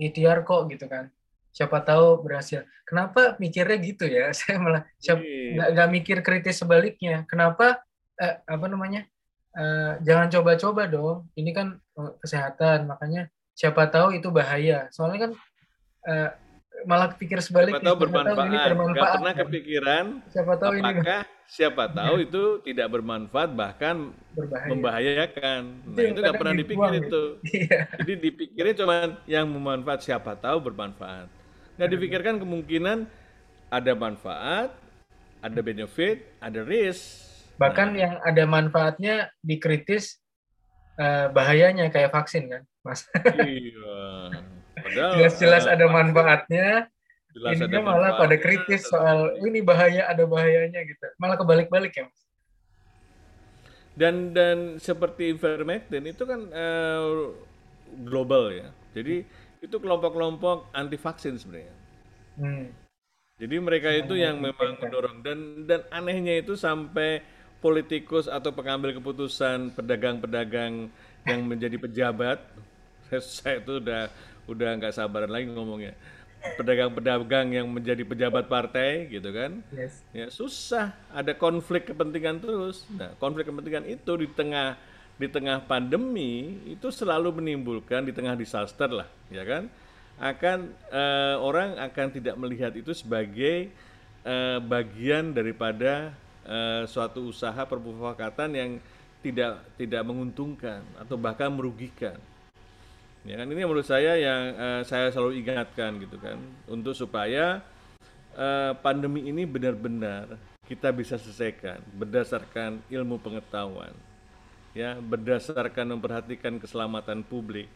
[0.00, 1.10] ikhtiar kok gitu kan.
[1.54, 2.66] Siapa tahu berhasil.
[2.82, 4.32] Kenapa mikirnya gitu ya?
[4.38, 5.14] Saya malah Iya.
[5.54, 7.22] nggak nggak mikir kritis sebaliknya.
[7.30, 7.84] Kenapa
[8.18, 9.06] eh, apa namanya?
[9.54, 11.30] Eh, jangan coba-coba dong.
[11.38, 14.90] Ini kan eh, kesehatan, makanya siapa tahu itu bahaya.
[14.90, 15.32] Soalnya kan
[16.10, 16.30] eh,
[16.82, 17.78] malah pikir sebaliknya.
[17.78, 18.48] Siapa tahu tahu ini bermanfaat.
[18.50, 19.14] Nggak bermanfaat.
[19.14, 23.96] pernah kepikiran Siapa tahu ini apakah siapa tahu itu tidak bermanfaat bahkan
[24.34, 24.68] berbahaya.
[24.74, 25.60] membahayakan.
[25.86, 27.24] Itu Nah, itu nggak pernah dipikir dibuang, itu.
[27.54, 27.80] Iya.
[28.02, 31.28] Jadi dipikirnya cuman yang bermanfaat siapa tahu bermanfaat.
[31.78, 32.98] Nggak dipikirkan kemungkinan
[33.70, 34.70] ada manfaat,
[35.42, 37.30] ada benefit, ada risk.
[37.58, 40.18] Bahkan Nah, yang ada manfaatnya dikritis
[40.98, 43.06] eh, bahayanya kayak vaksin kan, Mas.
[43.46, 44.23] iya.
[44.92, 46.90] Jelas-jelas ada manfaatnya,
[47.32, 51.06] jelas ada ininya malah pada kritis soal ini bahaya ada bahayanya gitu.
[51.16, 52.20] Malah kebalik-balik ya, Mas.
[53.94, 57.32] Dan dan seperti ivermectin itu kan eh,
[58.04, 58.68] global ya.
[58.92, 59.24] Jadi
[59.64, 61.74] itu kelompok-kelompok anti vaksin sebenarnya.
[62.36, 62.68] Hmm.
[63.34, 67.24] Jadi mereka itu yang memang mendorong dan dan anehnya itu sampai
[67.58, 70.92] politikus atau pengambil keputusan pedagang-pedagang
[71.24, 72.38] yang menjadi pejabat
[73.08, 74.12] saya, saya itu udah
[74.48, 75.96] udah nggak sabaran lagi ngomongnya.
[76.60, 79.64] Pedagang-pedagang yang menjadi pejabat partai gitu kan?
[79.72, 80.04] Yes.
[80.12, 80.92] ya susah.
[81.08, 82.84] Ada konflik kepentingan terus.
[82.92, 84.76] Nah konflik kepentingan itu di tengah
[85.14, 89.72] di tengah pandemi itu selalu menimbulkan di tengah disaster lah ya kan?
[90.20, 93.72] Akan eh, orang akan tidak melihat itu sebagai
[94.20, 96.12] eh, bagian daripada
[96.44, 98.70] eh, suatu usaha permufakatan yang
[99.24, 102.20] tidak tidak menguntungkan atau bahkan merugikan
[103.24, 106.36] ya kan ini menurut saya yang eh, saya selalu ingatkan gitu kan.
[106.68, 107.64] Untuk supaya
[108.36, 113.92] eh, pandemi ini benar-benar kita bisa selesaikan berdasarkan ilmu pengetahuan
[114.74, 117.70] ya berdasarkan memperhatikan keselamatan publik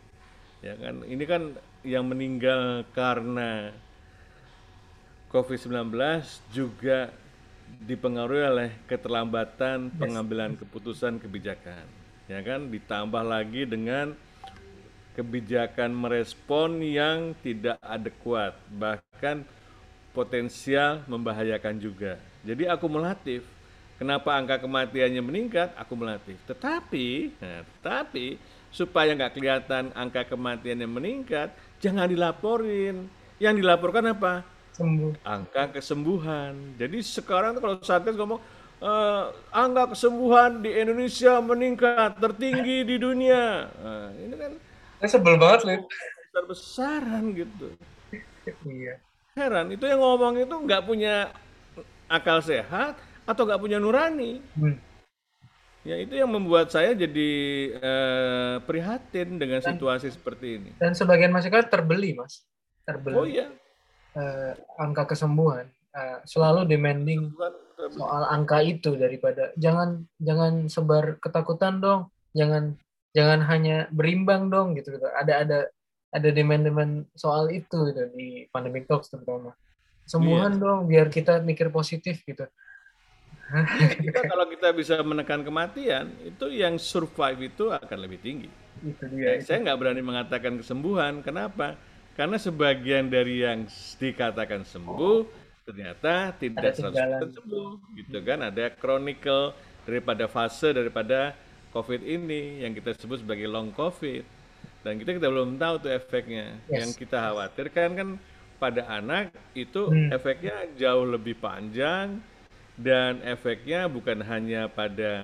[0.61, 1.07] ya kan.
[1.07, 1.43] Ini kan
[1.87, 3.71] yang meninggal karena
[5.31, 5.95] COVID-19
[6.51, 7.13] juga
[7.85, 11.87] dipengaruhi oleh keterlambatan pengambilan keputusan kebijakan
[12.27, 12.67] ya kan.
[12.67, 14.17] Ditambah lagi dengan
[15.18, 19.42] kebijakan merespon yang tidak adekuat bahkan
[20.14, 23.42] potensial membahayakan juga jadi akumulatif
[23.98, 28.38] kenapa angka kematiannya meningkat akumulatif tetapi nah, tetapi
[28.70, 31.50] supaya nggak kelihatan angka kematiannya meningkat
[31.83, 33.11] jangan dilaporin
[33.42, 34.46] yang dilaporkan apa
[34.78, 35.26] Sembuh.
[35.26, 36.78] angka kesembuhan.
[36.78, 38.38] Jadi sekarang tuh kalau Satgas ngomong
[38.78, 43.66] eh, angka kesembuhan di Indonesia meningkat tertinggi di dunia.
[43.66, 44.52] Nah, ini kan
[45.07, 45.83] sebel banget, Lid.
[46.33, 47.69] besar-besaran gitu.
[48.67, 48.99] Iya.
[49.39, 51.31] Heran, itu yang ngomong itu nggak punya
[52.11, 54.43] akal sehat atau nggak punya nurani.
[54.59, 54.81] Hmm.
[55.87, 57.31] Ya itu yang membuat saya jadi
[57.79, 60.71] eh, prihatin dengan situasi seperti ini.
[60.81, 62.43] Dan sebagian masyarakat terbeli, Mas.
[62.83, 63.15] Terbeli.
[63.15, 63.47] Oh iya,
[64.19, 65.71] Eh, angka kesembuhan.
[65.95, 67.55] Eh, selalu demanding bukan
[67.95, 72.75] soal angka itu daripada jangan jangan sebar ketakutan dong jangan
[73.18, 75.59] jangan hanya berimbang dong gitu gitu ada ada
[76.14, 79.59] ada demand-demand soal itu gitu di pandemic talks terutama
[80.07, 82.46] sembuhan dong biar kita mikir positif gitu
[84.04, 88.50] kita kalau kita bisa menekan kematian itu yang survive itu akan lebih tinggi.
[88.85, 91.24] itu Ya, dia saya nggak berani mengatakan kesembuhan.
[91.24, 91.74] Kenapa?
[92.12, 93.64] Karena sebagian dari yang
[93.96, 95.24] dikatakan sembuh
[95.64, 97.20] ternyata tidak Ada ketinggalan.
[97.33, 98.38] 100% sembuh, gitu kan?
[98.52, 99.57] Ada chronicle
[99.88, 101.33] daripada fase daripada
[101.72, 104.24] COVID ini yang kita sebut sebagai long COVID.
[104.83, 106.57] Dan kita kita belum tahu tuh efeknya.
[106.70, 106.87] Yes.
[106.87, 108.09] Yang kita khawatirkan kan
[108.59, 110.11] pada anak itu Hmm.
[110.11, 112.18] efeknya jauh lebih panjang
[112.74, 115.22] dan efeknya bukan hanya pada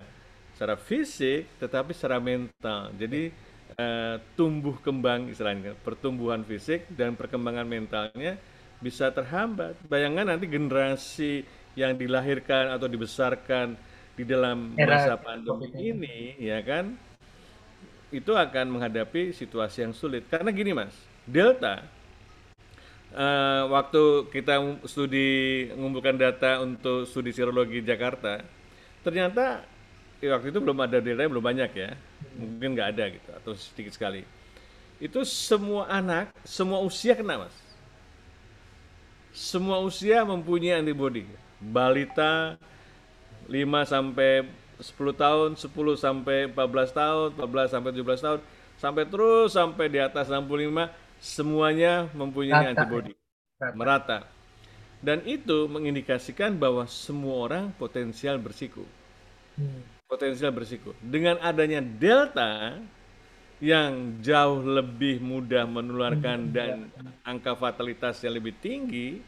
[0.54, 2.94] secara fisik tetapi secara mental.
[2.94, 3.30] Jadi
[3.74, 8.38] eh, tumbuh kembang istilahnya pertumbuhan fisik dan perkembangan mentalnya
[8.78, 9.74] bisa terhambat.
[9.90, 11.42] Bayangkan nanti generasi
[11.74, 13.74] yang dilahirkan atau dibesarkan
[14.14, 16.16] di dalam Era masa pandemi ini.
[16.38, 16.94] ya kan,
[18.14, 20.26] itu akan menghadapi situasi yang sulit.
[20.30, 20.94] Karena gini mas,
[21.26, 21.82] Delta,
[23.10, 28.38] eh, waktu kita studi mengumpulkan data untuk studi serologi Jakarta,
[29.02, 29.66] ternyata
[30.22, 31.90] ya waktu itu belum ada Delta, belum banyak ya,
[32.38, 34.22] mungkin nggak ada gitu, atau sedikit sekali.
[35.02, 37.54] Itu semua anak, semua usia kena mas.
[39.34, 41.26] Semua usia mempunyai antibodi.
[41.58, 42.54] Balita
[43.46, 44.46] 5 sampai
[44.80, 48.40] 10 tahun, 10 sampai 14 tahun, 14 sampai 17 tahun,
[48.80, 50.90] sampai terus sampai di atas 65
[51.22, 53.12] semuanya mempunyai Rata, antibodi.
[53.56, 53.74] Rata.
[53.76, 54.18] Merata.
[55.04, 58.88] Dan itu mengindikasikan bahwa semua orang potensial bersiko.
[59.56, 59.84] Hmm.
[60.08, 60.96] Potensial bersiko.
[61.00, 62.80] Dengan adanya delta
[63.62, 66.90] yang jauh lebih mudah menularkan dan
[67.22, 69.22] angka fatalitas yang lebih tinggi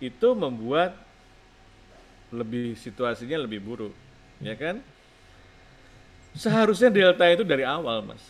[0.00, 0.96] itu membuat
[2.30, 3.94] lebih situasinya lebih buruk,
[4.42, 4.78] ya kan?
[6.34, 8.22] Seharusnya delta itu dari awal, Mas.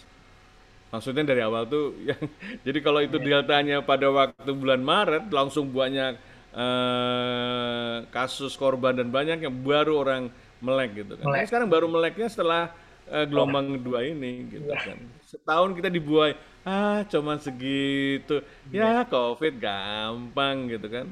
[0.91, 2.19] Maksudnya dari awal tuh yang
[2.67, 6.19] jadi kalau itu deltanya pada waktu bulan Maret langsung banyak
[6.51, 10.23] eh, kasus korban dan banyak yang baru orang
[10.59, 11.25] melek gitu kan.
[11.31, 11.47] Melek.
[11.47, 12.75] sekarang baru meleknya setelah
[13.07, 14.99] eh, gelombang kedua ini gitu kan.
[15.23, 16.35] Setahun kita dibuai,
[16.67, 18.43] ah cuman segitu.
[18.75, 21.07] Ya COVID gampang gitu kan.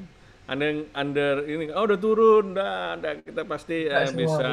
[0.49, 4.49] Under, under ini, oh udah turun, dah, dah kita pasti semua bisa,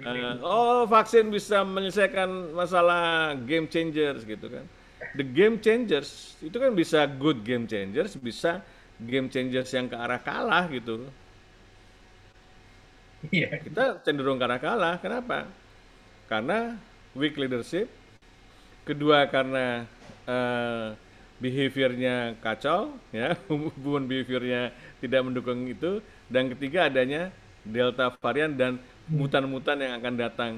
[0.00, 4.64] bisa eh, oh vaksin bisa menyelesaikan masalah game changers gitu kan.
[5.12, 8.64] The game changers itu kan bisa good game changers, bisa
[8.96, 11.04] game changers yang ke arah kalah gitu.
[13.28, 13.60] Iya.
[13.60, 14.96] Kita cenderung ke arah kalah.
[15.04, 15.44] Kenapa?
[16.24, 16.80] Karena
[17.12, 17.92] weak leadership.
[18.88, 19.84] Kedua karena
[20.24, 21.03] eh,
[21.44, 24.72] behaviornya kacau, ya hubungan behaviornya
[25.04, 26.00] tidak mendukung itu.
[26.32, 27.28] Dan ketiga adanya
[27.60, 28.80] delta varian dan
[29.12, 30.52] mutan-mutan yang akan datang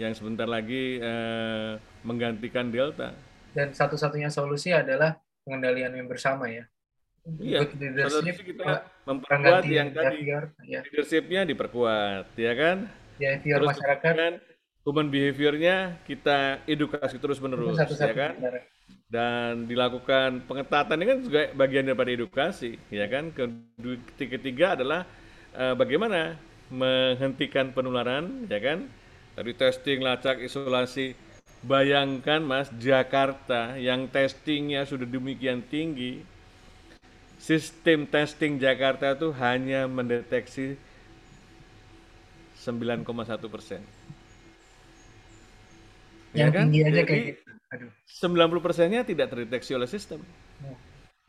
[0.00, 3.12] yang sebentar lagi eh, menggantikan delta.
[3.52, 6.64] Dan satu-satunya solusi adalah pengendalian yang bersama ya.
[7.24, 10.28] Iya, Good leadership, kita memperkuat yang tadi
[10.68, 10.80] ya.
[10.84, 12.76] leadershipnya diperkuat, ya kan?
[13.16, 14.14] Behavior Terus masyarakat
[14.84, 18.36] human behaviornya kita edukasi terus menerus, ya kan?
[18.36, 18.60] cara.
[19.14, 23.30] Dan dilakukan pengetatan ini kan juga bagian daripada edukasi, ya kan?
[24.18, 25.06] Ketiga adalah
[25.54, 26.34] eh, bagaimana
[26.66, 28.90] menghentikan penularan, ya kan?
[29.38, 31.14] Tadi testing, lacak, isolasi.
[31.62, 36.26] Bayangkan Mas, Jakarta yang testingnya sudah demikian tinggi,
[37.38, 40.74] sistem testing Jakarta itu hanya mendeteksi
[42.58, 43.06] 9,1
[43.46, 43.80] persen.
[46.34, 47.53] Yang tinggi aja kayak Jadi, gitu.
[48.04, 48.36] Aduh.
[48.36, 50.20] 90 persennya tidak terdeteksi oleh sistem.
[50.60, 50.76] Hmm.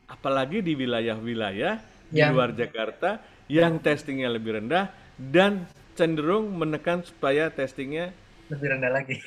[0.06, 3.18] Apalagi di wilayah-wilayah di luar Jakarta
[3.50, 8.12] yang testingnya lebih rendah dan cenderung menekan supaya testingnya
[8.46, 9.18] Lebih rendah lagi.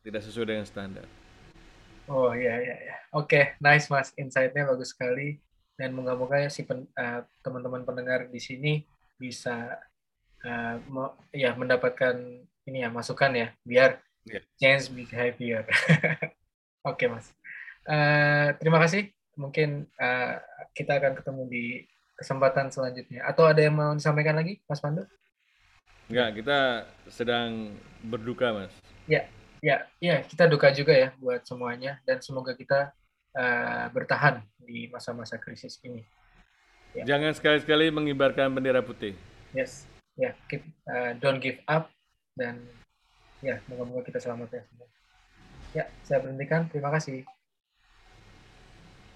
[0.00, 1.04] tidak sesuai dengan standar.
[2.06, 2.96] Oh iya iya iya.
[3.12, 4.14] Oke, nice Mas.
[4.14, 5.36] Insight-nya bagus sekali
[5.74, 8.86] dan moga-moga ya si pen- eh, teman-teman pendengar di sini
[9.18, 9.76] bisa
[10.40, 12.14] eh, me- ya mendapatkan
[12.64, 14.40] ini ya masukan ya biar Iya.
[14.58, 15.62] change behavior.
[16.86, 17.34] Oke Mas.
[17.90, 19.10] Eh, terima kasih.
[19.34, 20.34] Mungkin eh,
[20.70, 21.64] kita akan ketemu di
[22.14, 23.26] kesempatan selanjutnya.
[23.26, 25.02] Atau ada yang mau disampaikan lagi, Mas Pandu?
[26.06, 26.58] Enggak, kita
[27.10, 27.74] sedang
[28.06, 28.72] berduka, Mas.
[29.10, 29.26] Ya,
[29.58, 32.94] ya, ya, kita duka juga ya buat semuanya dan semoga kita
[33.34, 36.06] eh, bertahan di masa-masa krisis ini.
[36.94, 37.04] Ya.
[37.04, 39.18] Jangan sekali-sekali mengibarkan bendera putih.
[39.52, 41.90] Yes, ya, keep, eh, don't give up
[42.38, 42.62] dan
[43.42, 44.95] ya, moga-moga kita selamat ya semua.
[45.76, 46.72] Ya, saya berhentikan.
[46.72, 47.35] Terima kasih.